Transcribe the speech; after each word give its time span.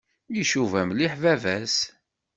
Icuba 0.41 0.81
mliḥ 0.89 1.13
baba-s. 1.21 1.77